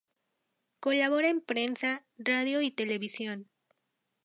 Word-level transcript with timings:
Colabora 0.79 1.29
en 1.29 1.41
prensa, 1.41 2.03
radio 2.17 2.61
y 2.63 2.71
televisión. 2.71 3.51